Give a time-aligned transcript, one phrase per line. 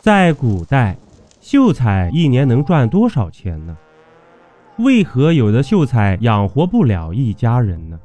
[0.00, 0.96] 在古代，
[1.42, 3.76] 秀才一年能赚多少钱呢？
[4.78, 8.00] 为何有的秀才养活不了一家人呢？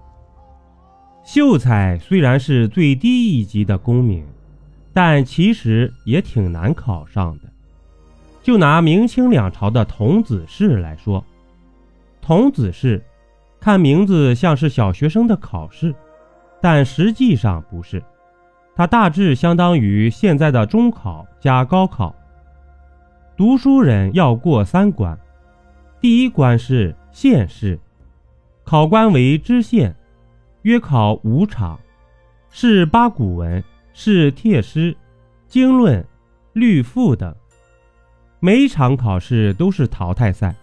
[1.24, 4.26] 秀才虽然是最低一级的功名，
[4.92, 7.46] 但其实也挺难考上的。
[8.44, 11.24] 就拿明清两朝的童子试来说，
[12.22, 13.02] 童子试，
[13.62, 15.96] 看名字像是小学生的考试，
[16.62, 18.04] 但实际上不是。
[18.76, 22.14] 它大致相当于现在的中考加高考。
[23.38, 25.18] 读书人要过三关，
[26.02, 27.80] 第一关是县试，
[28.66, 29.96] 考官为知县，
[30.64, 31.80] 约考五场，
[32.50, 34.96] 是八股文、是帖诗、
[35.48, 36.06] 经论、
[36.52, 37.34] 律赋等。
[38.42, 40.54] 每一场考试都是淘汰赛，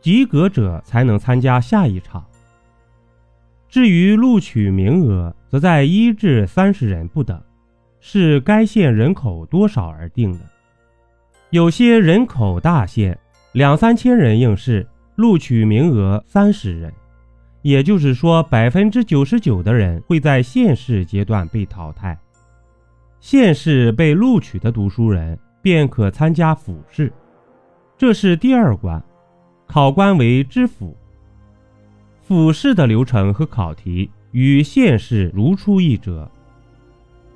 [0.00, 2.24] 及格者才能参加下一场。
[3.68, 7.40] 至于录取名额，则在一至三十人不等。
[8.00, 10.40] 是该县人口多少而定的。
[11.50, 13.18] 有些人口大县，
[13.52, 14.86] 两三千人应试，
[15.16, 16.92] 录取名额三十人，
[17.62, 22.18] 也就是说，百分之九十九的人会在县试阶段被淘汰。
[23.20, 27.12] 县试被录取的读书人便可参加府试，
[27.96, 29.02] 这是第二关，
[29.66, 30.96] 考官为知府。
[32.20, 36.30] 府试的流程和考题与县试如出一辙。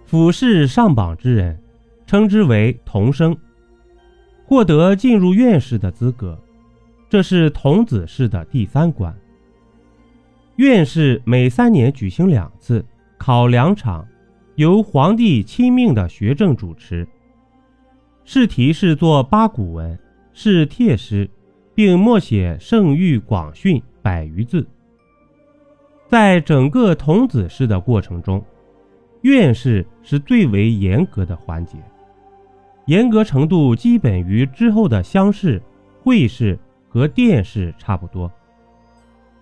[0.05, 1.59] 府试上榜之人，
[2.07, 3.37] 称之为童生，
[4.45, 6.39] 获得进入院士的资格。
[7.09, 9.15] 这是童子试的第三关。
[10.57, 12.85] 院士每三年举行两次，
[13.17, 14.07] 考两场，
[14.57, 17.07] 由皇帝亲命的学政主持。
[18.25, 19.99] 试题是作八股文，
[20.35, 21.29] 是帖诗，
[21.75, 24.67] 并默写圣谕广训百余字。
[26.07, 28.45] 在整个童子试的过程中，
[29.23, 31.79] 院试是最为严格的环节，
[32.87, 35.63] 严格程度基本与之后的乡试、
[36.03, 38.31] 会试和殿试差不多。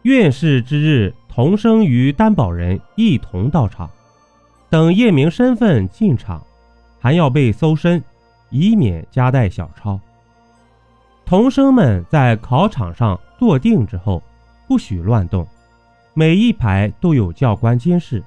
[0.03, 3.89] 院试之日，童生与担保人一同到场，
[4.69, 6.43] 等验明身份进场，
[6.99, 8.03] 还要被搜身，
[8.51, 9.99] 以免夹带小抄。
[11.25, 14.23] 童生们在考场上坐定之后，
[14.67, 15.47] 不许乱动，
[16.13, 18.23] 每一排都有教官监视。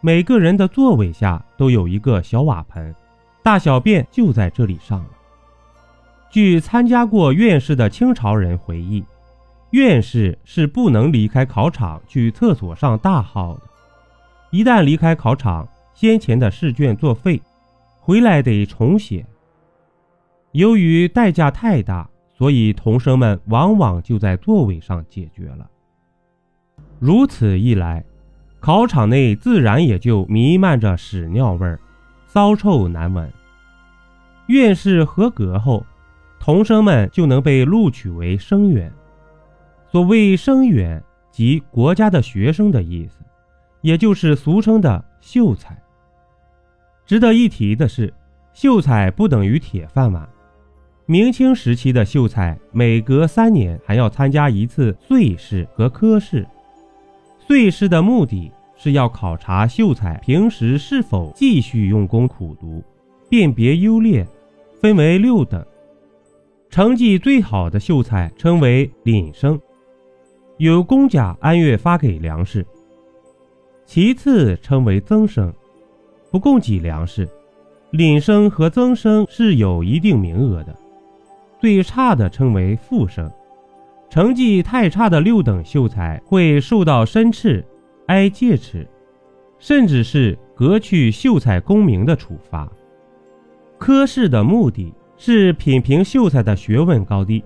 [0.00, 2.94] 每个人的座位下都有一个小瓦盆，
[3.42, 5.10] 大小便就在这里上了。
[6.30, 9.04] 据参加过院试的清朝人回忆，
[9.70, 13.62] 院试是不能离开考场去厕所上大号的。
[14.50, 17.42] 一旦离开考场，先前的试卷作废，
[18.00, 19.26] 回来得重写。
[20.52, 25.68] 由于代价太大，所以同生们往往就在座位上解决了。
[27.00, 28.04] 如此一来。
[28.60, 31.78] 考场内自然也就弥漫着屎尿味儿，
[32.26, 33.30] 骚臭难闻。
[34.48, 35.86] 院士合格后，
[36.40, 38.92] 童生们就能被录取为生员。
[39.90, 43.18] 所谓生员，即国家的学生的意思，
[43.80, 45.80] 也就是俗称的秀才。
[47.06, 48.12] 值得一提的是，
[48.52, 50.28] 秀才不等于铁饭碗。
[51.06, 56.46] 明清时期的秀才，每隔三年还要参加一次岁试和科试。
[57.48, 62.84] 岁试的目的是要考察秀才平时是否继续用功苦读，
[63.30, 64.28] 辨别优劣，
[64.82, 65.64] 分为六等。
[66.68, 69.58] 成绩最好的秀才称为廪生，
[70.58, 72.66] 有公家按月发给粮食。
[73.86, 75.50] 其次称为曾生，
[76.30, 77.26] 不供给粮食。
[77.92, 80.76] 廪生和曾生是有一定名额的。
[81.58, 83.32] 最差的称为副生。
[84.10, 87.64] 成绩太差的六等秀才会受到申斥、
[88.06, 88.88] 挨戒尺，
[89.58, 92.66] 甚至是革去秀才功名的处罚。
[93.76, 97.44] 科试的目的是品评秀才的学问高低，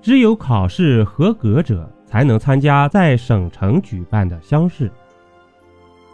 [0.00, 4.90] 只有考试合格者才能参加在省城举办的乡试。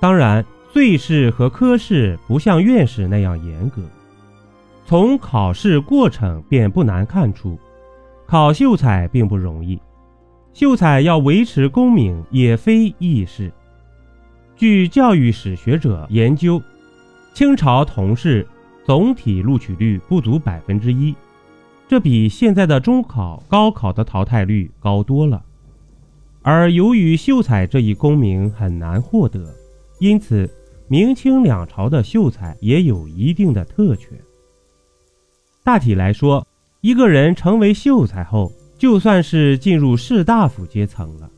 [0.01, 3.81] 当然，岁试和科试不像院试那样严格，
[4.85, 7.59] 从考试过程便不难看出。
[8.29, 9.81] 考秀才并不容易，
[10.53, 13.51] 秀才要维持功名也非易事。
[14.55, 16.61] 据教育史学者研究，
[17.33, 18.47] 清朝同试
[18.85, 21.15] 总体录取率不足百分之一，
[21.89, 25.43] 这比现在的中考、高考的淘汰率高多了。
[26.43, 29.55] 而由于秀才这一功名很难获得，
[30.01, 30.47] 因此
[30.87, 34.13] 明清两朝的秀才也有一定的特权。
[35.65, 36.47] 大体来说。
[36.81, 41.29] 一个人成为秀才后，就算是进入士大夫阶层了，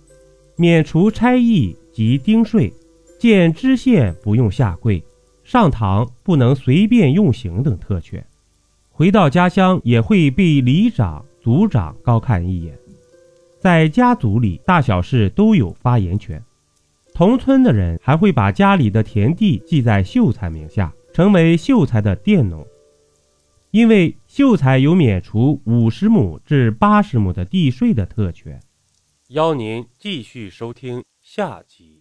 [0.57, 2.71] 免除差役及丁税，
[3.19, 5.03] 见知县不用下跪，
[5.43, 8.23] 上堂不能随便用刑等特权。
[8.91, 12.77] 回到家乡也会被里长、族长高看一眼。
[13.59, 16.43] 在家族里，大小事都有发言权。
[17.15, 22.67] 同村的人还会把家里的田地记在秀才名下，成为秀才的佃农。
[23.71, 28.61] 因为秀才有免除五十亩至八十亩的地税的特权。
[29.29, 32.00] 邀您继续收听下集。